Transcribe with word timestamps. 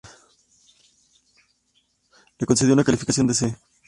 Le 2.39 2.47
concedió 2.47 2.73
una 2.73 2.83
calificación 2.83 3.27
de 3.27 3.35
C-. 3.35 3.55